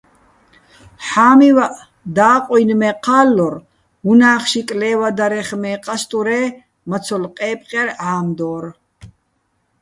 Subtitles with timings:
[1.07, 1.75] ჰ̦ა́მივაჸ
[2.15, 3.55] და́ყუჲნი̆ მე ჴა́ლლორ,
[4.09, 6.45] უ̂ნა́ხში კლე́ვადარეხ მე ყასტურე́,
[6.89, 8.65] მაცოლ ყე́პყჲარ ჺა́მდო́რ.